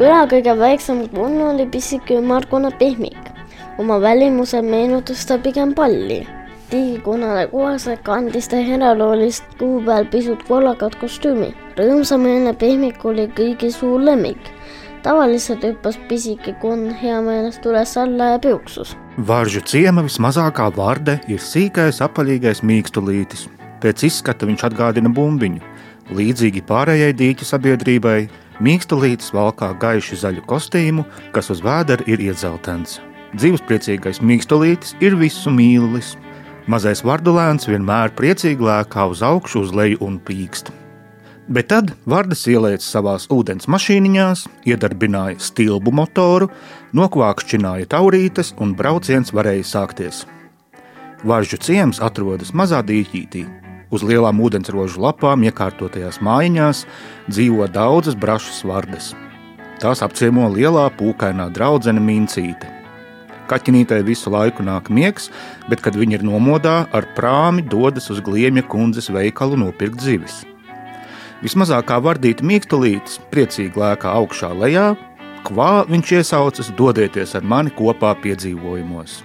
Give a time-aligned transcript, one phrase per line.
[0.00, 3.18] küla kõige väiksem kunn oli pisike ümmargune pehmik.
[3.78, 6.26] oma välimuse meenutas ta pigem palli.
[6.70, 11.52] tiigikunale kohaselt kandis ta heraloolist kuu peal pisut kollakat kostüümi.
[11.76, 14.40] rõõmsameelne pehmik oli kõigi suur lemmik
[15.02, 18.96] tavaliselt hüppas pisike kunn hea meelest üles-alla ja piuksus.
[19.18, 23.48] Vāržu ciema vismazākā varde ir sīkais apaļīgais mīkstulītis.
[23.80, 25.60] Pēc izskata viņš atgādina bumbiņu.
[26.16, 28.28] Līdzīgi pārējai dīķu sabiedrībai,
[28.64, 32.98] mīkstulītis valkā gaiši zaļu kostīmu, kas uz vēdera ir iedzeltens.
[33.36, 36.16] Dzīvespriecīgais mīkstulītis ir visu mīlis.
[36.70, 40.72] Mazais vardulēns vienmēr priecīgi lēkā uz augšu, uz leju un pīkst.
[41.50, 46.50] Bet tad Vārdas ielēca savās ūdens mašīniņās, iedarbināja stilbu motoru,
[46.94, 50.22] nokvākšķināja taurītes un brauciens varēja sākties.
[51.26, 53.69] Vāržu ciems atrodas mazā dīķītī.
[53.90, 56.84] Uz lielām ūdensrožu lapām iekārtotajās mājiņās
[57.26, 59.14] dzīvo daudzas brašas vardas.
[59.82, 62.68] Tās apciemo lielā pūkainā draudzene Mincīte.
[63.50, 65.26] Kaķinītei visu laiku nāk miegs,
[65.66, 70.44] bet, kad viņa ir nomodā, ar prāmi dodas uz Gliemja kundzes veikalu nopirkt zivis.
[71.42, 74.92] Vismazākā vardīta mīkstulītis priecīgi lēkā augšā lejā,
[75.48, 79.22] kvā viņš iesaucas dodieties ar mani kopā piedzīvojumos.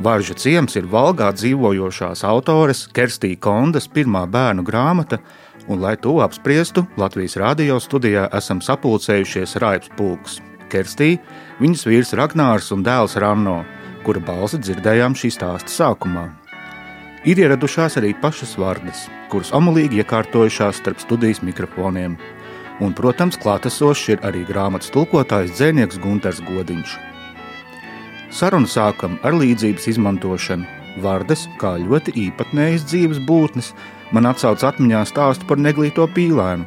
[0.00, 5.18] Varža ciems ir Valgā dzīvojošās autores Kerstī Kondas pirmā bērnu grāmata,
[5.68, 10.40] un, lai to apspriestu, Latvijas radio studijā esam sapulcējušies Raips Pulks,
[10.72, 11.18] Kerstī,
[11.60, 13.60] viņas vīrs Ragnārs un dēls Ranno,
[14.06, 16.30] kura balsi dzirdējām šī stāsta sākumā.
[17.28, 22.16] Ir ieradušās arī pašas vārdas, kuras amulīgi iekārtojušās starp studijas mikrofoniem.
[22.82, 27.11] Un, protams, klātesošs ir arī grāmatas tulkotājs dzēnieks Gunters Godiņš.
[28.32, 30.64] Sarunu sākam ar līdzības izmantošanu.
[31.04, 33.72] Vārdas, kā ļoti īpatnējas dzīves būtnes,
[34.12, 36.64] man atsauc atmiņā stāstu par neglīto pīlēnu,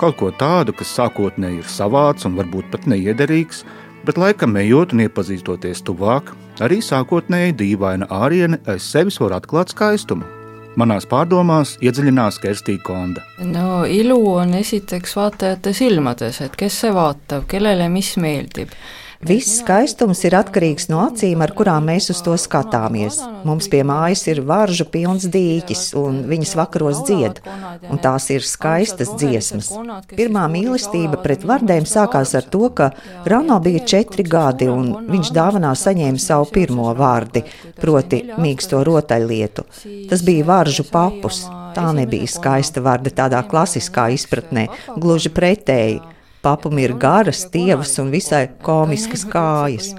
[0.00, 3.62] kaut ko tādu, kas sākotnēji ir savāds un varbūt pat neiederīgs,
[4.04, 10.28] bet laikam ejot un iepazīstoties tuvāk, arī sākotnēji dīvaina āriene aiz sevis var atklāt skaistumu.
[10.76, 13.24] Manās pārdomās iedziļinās Kerstīna Konda.
[13.40, 18.76] no ilu on esiteks vaatajate silmades, et kes see vaatab, kellele mis meeldib
[19.24, 23.18] Viss skaistums ir atkarīgs no acīm, ar kurām mēs uz to skatāmies.
[23.48, 27.40] Mums pie mājas ir varžu pilns dīķis, un viņas vakaros dzied,
[27.88, 29.70] un tās ir skaistas dziesmas.
[30.12, 32.90] Pirmā mīlestība pret vardēm sākās ar to, ka
[33.24, 37.44] Rano bija četri gadi, un viņš dāvanā saņēma savu pirmo vārdi,
[37.80, 39.64] proti mīksto rotaļlietu.
[40.10, 41.46] Tas bija varžu papus.
[41.76, 46.00] Tā nebija skaista vārda tādā klasiskā izpratnē, gluži pretēji
[46.46, 49.90] papam ir garas, tievas un visai komiskas kājas.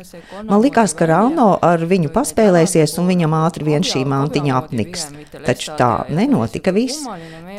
[0.47, 5.07] Man likās, ka Rauno ar viņu paspēlēsies un viņam ātri vien šī mantiņa apniks.
[5.45, 7.03] Taču tā nenotika viss.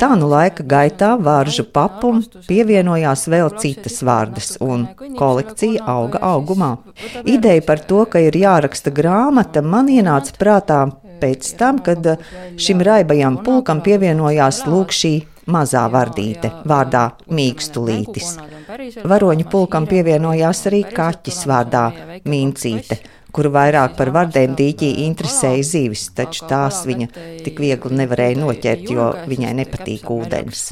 [0.01, 4.87] Tā nu laika gaitā vāržu papum pievienojās vēl citas vārdas, un
[5.19, 6.71] kolekcija auga augumā.
[7.25, 10.79] Ideja par to, ka ir jāraksta grāmata, man ienāca prātā
[11.19, 12.15] pēc tam, kad
[12.59, 15.13] šim raibajam pulkam pievienojās lūk šī
[15.49, 18.35] mazā vardīte vārdā Mīkstulītis.
[19.09, 21.85] Varoņu pulkam pievienojās arī kaķis vārdā
[22.29, 22.99] Mīncīte
[23.35, 27.09] kuru vairāk par vardēm dīķī interesēja zivis, taču tās viņa
[27.45, 30.71] tik viegli nevarēja noķert, jo viņai nepatīk ūdens.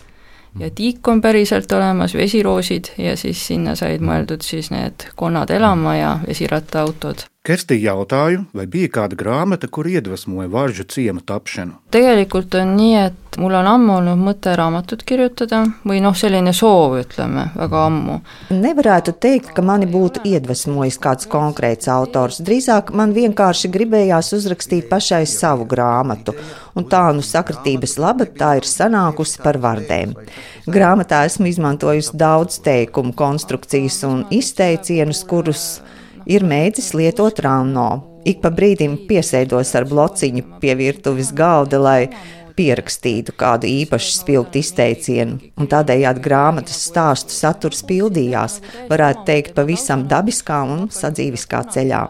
[0.59, 5.95] ja tiik on päriselt olemas, vesiroosid ja siis sinna said mõeldud siis need konnad elama
[5.97, 11.77] ja vesirattaautod Kerstī jautāju, vai bija kāda grāmata, kur iedvesmoja varžu ciemu tapšanu.
[11.95, 16.97] tegelikult on nii, et mul on ammu olnud mõte raamatut kirjutada või noh, selline soov,
[16.99, 18.17] ütleme, väga ammu.
[18.51, 22.41] Nevarētu teikt, ka mani būtu iedvesmojis kāds konkrēts autors.
[22.43, 26.35] Drīzāk man vienkārši gribējās uzrakstīt pašai savu grāmatu,
[26.75, 30.17] un tā nu sakritības laba tā ir sanākusi par vardēm.
[30.67, 35.77] Grāmatā esmu izmantojusi daudz teikumu, konstrukcijas un izteicienus, kurus
[36.27, 37.89] ir mēģis lietot rāno.
[38.27, 42.01] Ik pa brīdim piesēdos ar blociņu pie virtuves galda, lai
[42.57, 48.59] pierakstītu kādu īpašu spilgtu izteicienu, un tādējādi grāmatas stāstu saturs pildījās,
[48.89, 52.03] varētu teikt, pavisam dabiskā un sadzīviskā ceļā.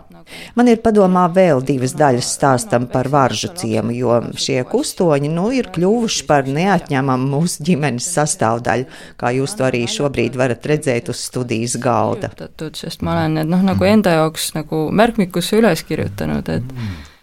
[0.58, 5.70] Man ir padomā vēl divas daļas stāstam par varžu ciemu, jo šie kustoņi nu, ir
[5.74, 8.88] kļuvuši par neatņemamu mūsu ģimenes sastāvdaļu,
[9.20, 12.32] kā jūs to arī šobrīd varat redzēt uz studijas galda.
[12.74, 16.74] sest ma olen need noh, nagu enda jaoks nagu märkmikusse üles kirjutanud, et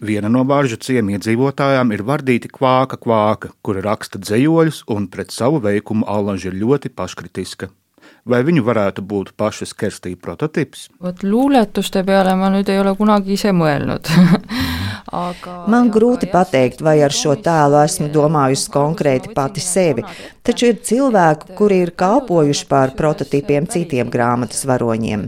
[0.05, 5.61] Viena no varžu ciemu iedzīvotājām ir Vardīti Kvāka Kvāka, kura raksta dzējoļus un pret savu
[5.63, 7.71] veikumu allaži ir ļoti paškritiska
[8.29, 10.89] vai viņu varētu būt pašas Kerstīna prototyps?
[11.01, 14.09] vot luuletuste peale ma nüüd ei ole kunagi ise mõelnud
[15.69, 20.01] Man grūti pateikt, vai ar šo tēlu esmu domājusi konkrēti pati sevi,
[20.45, 25.27] taču ir cilvēki, kuri ir kalpojuši par prototipiem citiem grāmatas varoņiem.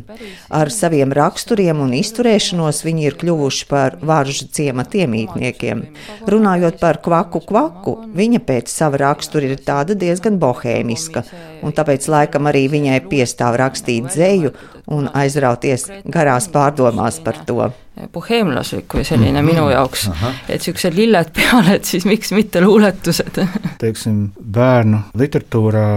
[0.50, 5.86] Ar saviem raksturiem un izturēšanos viņi ir kļuvuši par varžu ciemata iemītniekiem.
[6.26, 11.24] Runājot par kvaku kvaku, viņa pēc sava rakstura ir tāda diezgan bohēmiska,
[11.62, 14.56] un tāpēc laikam arī viņai piestāv rakstīt dzēju
[14.94, 17.68] un aizrauties garās pārdomās par to
[18.14, 19.72] boheemlaslik või selline minu mhm.
[19.74, 20.06] jaoks,
[20.48, 23.40] et niisugused lilled peal, et siis miks mitte luuletused
[23.84, 25.88] teiksim, bērnu literatūrā,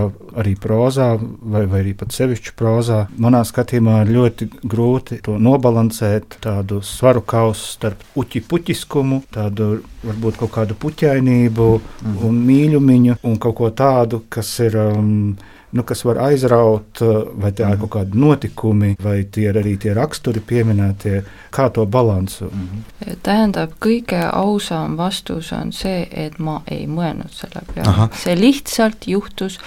[0.41, 6.41] arī prozā, vai, vai arī pat sevišķi prozā, manā skatījumā ir ļoti grūti to nobalansēt,
[6.45, 9.73] tādu svaru kausu starp uķi-puķiskumu, tādu
[10.07, 12.19] varbūt kaut kādu puķainību mm.
[12.27, 14.79] un mīļumiņu un kaut ko tādu, kas ir.
[14.81, 15.39] Um,
[15.73, 17.81] nu, kas var aizraut, eh, vai tie ir mm.
[17.85, 21.23] kaut kādi notikumi, vai tie ir arī tie raksturi pieminētie,
[21.55, 22.51] kā to balansu.
[22.51, 23.17] Mm.
[23.23, 29.61] tähendab, kõige ausam vastus on see, et ma ei mõelnud selle peale, see lihtsalt juhtus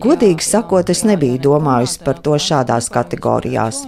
[0.00, 3.84] Godīgi sakot, es nebiju domājusi par to šādās kategorijās.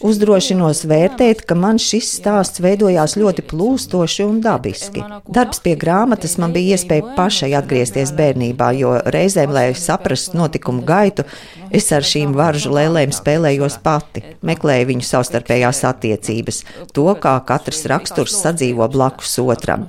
[0.00, 5.02] Uzdrošinos vērtēt, ka man šis stāsts veidojās ļoti plūstoši un dabiski.
[5.28, 11.26] Darbs pie grāmatas man bija iespēja pašai atgriezties bērnībā, jo reizēm, lai saprastu notikumu gaitu,
[11.68, 16.62] es ar šīm varžu lēlēm spēlējos pati, meklēju viņu savstarpējās attiecības,
[16.96, 19.84] to, kā katrs raksturs sadzīvo blakus otram.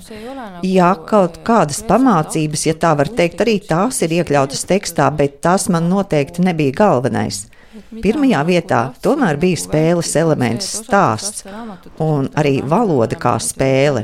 [0.62, 5.60] Jā, kaut kādas pamācības, ja tā var teikt, arī tās ir iekļautas tekstā, bet tās
[5.69, 7.45] man noteikti nebija galvenais.
[8.03, 11.45] Pirmajā vietā tomēr bija spēles elements, stāsts
[12.03, 14.03] un arī valoda kā spēle.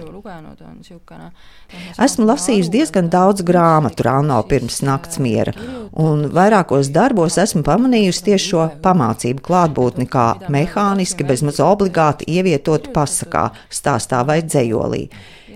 [2.00, 5.51] Esmu lasījusi diezgan daudz grāmatu Rāno pirms nakts miera,
[5.92, 13.50] un vairākos darbos esmu pamanījusi tieši šo pamācību klātbūtni kā mehāniski, bezmaz obligāti ievietotu pasakā,
[13.68, 15.07] stāstā vai dzējolī.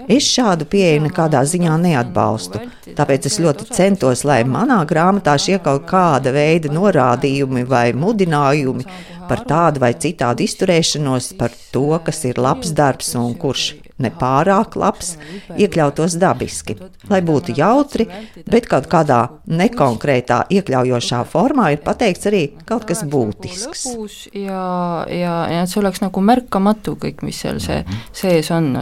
[0.10, 2.62] Es šādu pieeju nekādā ziņā neatbalstu,
[2.98, 8.88] tāpēc es ļoti centos, lai manā grāmatā šie kaut kāda veida norādījumi vai mudinājumi
[9.30, 13.68] par tādu vai citādu izturēšanos, par to, kas ir labs darbs un kurš
[14.04, 15.16] ne pārāk labs,
[15.58, 16.78] iekļautos dabiski,
[17.10, 18.08] lai būtu jautri,
[18.50, 19.22] bet kaut kādā
[19.52, 23.86] nekonkrētā, iekļaujošā formā ir pateikts arī kaut kas būtisks.
[24.38, 27.82] ja, ja, ja see oleks nagu märkamatu kõik, mis seal see
[28.16, 28.74] sees on.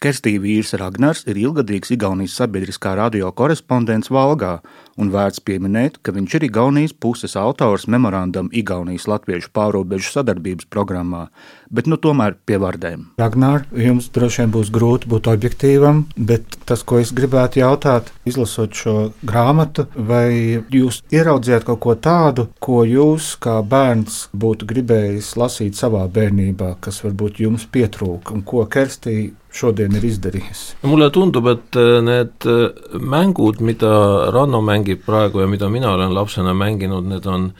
[0.00, 4.58] Kerstī vīrs Ragnars ir ilgadīgs Igaunijas sabiedriskā radio korespondents Valgā
[4.98, 11.26] un vērts pieminēt, ka viņš ir Igaunijas puses autors memorandam Igaunijas latviešu pārobežu sadarbības programmā,
[11.70, 13.06] bet nu tomēr pie vārdiem.
[13.20, 18.76] Ragnār, jums droši vien būs grūti būt objektīvam, bet tas, ko es gribētu jautāt, izlasot
[18.76, 18.96] šo
[19.26, 26.06] grāmatu, vai jūs ieraudzījāt kaut ko tādu, ko jūs kā bērns būtu gribējis lasīt savā
[26.10, 30.62] bērnībā, kas varbūt jums pietrūka un ko Kerstī šodien ir izdarījis?
[30.86, 33.92] mulle tundub, et äh, need äh, mängud, mida
[34.34, 37.52] Ranno mängib praegu ja mida mina olen lapsena mänginud, need on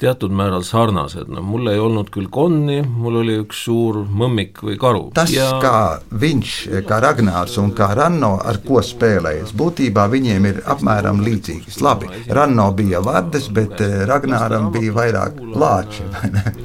[0.00, 4.76] teatud määral sarnased, no mul ei olnud küll konni, mul oli üks suur mõmmik või
[4.80, 5.06] karu.
[5.16, 5.46] tas ja...
[5.62, 5.78] kā
[6.12, 6.52] viņš,
[6.88, 11.80] kā Ragnārs un kā Ranno ar ko spēlējas, būtībā viņiem ir apmēram līdzīgas.
[11.84, 16.04] Labi, Ranno bija vardes, bet eh, Ragnāram bija vairāk lāči.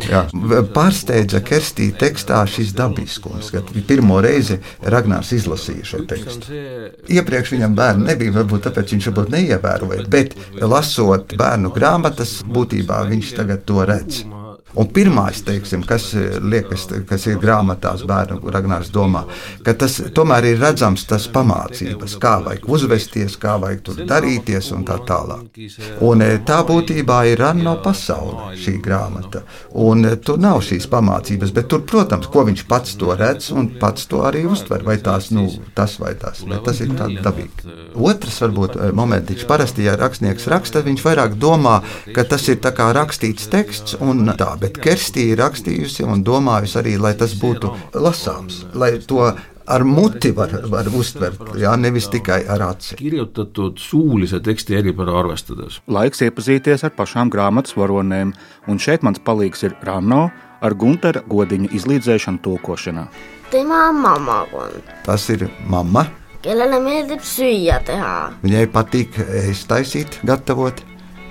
[0.75, 4.59] Pārsteidza Kerstī tekstā šis dabiskums, kad pirmo reizi
[4.91, 6.59] Ragnārs izlasīja šo tekstu.
[7.11, 13.20] Iepriekš viņam bērnu nebija, varbūt tāpēc viņš varbūt neievēroja, bet lasot bērnu grāmatas, būtībā viņš
[13.21, 14.23] viņš tagad to redz.
[14.75, 19.25] Un pirmais, teiksim, kas eh, liekas, kas ir grāmatās, bērnu Ragnārs domā,
[19.65, 24.85] ka tas tomēr ir redzams tas pamācības, kā vajag uzvesties, kā vajag tur darīties un
[24.87, 25.59] tā tālāk.
[26.07, 29.43] Un eh, tā būtībā ir Anno pasaule, šī grāmata.
[29.83, 33.73] Un eh, tur nav šīs pamācības, bet tur, protams, ko viņš pats to redz un
[33.81, 37.75] pats to arī uztver, vai tās, nu, tas vai tas, bet tas ir tā dabīgi.
[37.99, 41.81] Otrs, varbūt, momentiņš, parasti, ja rakstnieks raksta, viņš vairāk domā,
[42.15, 46.77] ka tas ir tā kā rakstīts teksts un tā bet Kerstī ir rakstījusi un domājusi
[46.81, 49.25] arī, lai tas būtu lasāms, lai to
[49.71, 52.95] ar muti var, var uztvert, jā, nevis tikai ar aci.
[52.99, 55.79] kirjutatud suulise teksti eripära arvestades.
[55.87, 58.33] Laiks iepazīties ar pašām grāmatas varonēm,
[58.67, 60.29] un šeit mans palīgs ir Ranno
[60.61, 63.07] ar Guntera godiņa izlīdzēšanu tulkošanā.
[63.51, 64.93] tema on mammakond.
[65.05, 66.05] Tas ir mamma.
[66.41, 68.31] kellele meeldib süüa teha.
[68.43, 70.83] Viņai patīk ēst taisīt, gatavot.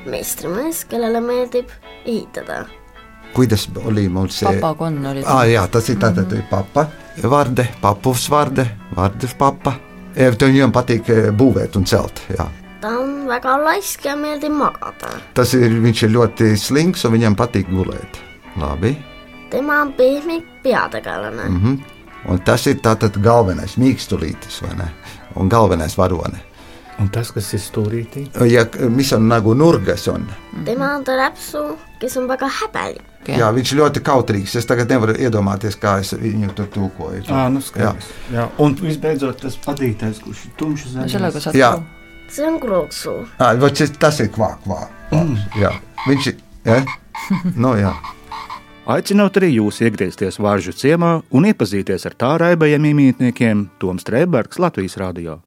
[0.07, 1.67] meistrimees, kellele meeldib
[2.07, 2.67] ehitada
[3.35, 4.49] kuidas oli mul see.
[4.49, 5.45] papakonn oli see ah,.
[5.49, 6.51] jaa, tas ir tātad mm -hmm.
[6.51, 6.87] papa,
[7.31, 9.75] Varde, papuvs Varde, Vardes papa.
[10.17, 12.23] Viņam patīk eh, būvēt un celt.
[12.39, 12.49] Jā.
[12.81, 15.09] ta on väga laisk ja meeldib magada.
[15.35, 18.21] tas ir, viņš ir ļoti slings un viņam patīk gulēt.
[18.57, 18.97] Labi.
[19.51, 21.61] tema on pehmik peategelane mm.
[21.63, 21.79] -hmm.
[22.29, 24.89] Un tas ir tātad galvenais mīkstulītis, vai ne?
[25.41, 26.41] Un galvenais varone.
[27.01, 28.27] Un tas, kas ir stūrītī?
[28.51, 30.27] Ja, mis on nagu nurgas on.
[30.65, 33.10] tema on ta räpsu, kes on väga häbelik.
[33.29, 33.37] Jah.
[33.37, 34.55] Jā, viņš ļoti kautrīgs.
[34.57, 37.27] Es tagad nevaru iedomāties, kā es viņu tur tūkoju.
[37.29, 38.09] Jā, nu skaidrs.
[38.33, 38.47] Jā.
[38.65, 40.95] Un visbeidzot, tas padītais, kurš ir tumšs
[41.45, 41.75] saad Jā.
[43.61, 44.89] vot šis, tas ir kvāk, kvāk.
[45.13, 45.37] Mm.
[45.61, 45.75] Jā,
[46.07, 46.41] viņš ir.
[46.65, 46.81] Ja?
[47.55, 47.93] No, jā.
[48.91, 54.97] Aicinot arī jūs iegriezties Vāržu ciemā un iepazīties ar tā raibajiem iemītniekiem Toms Trēbergs Latvijas
[54.99, 55.39] radio.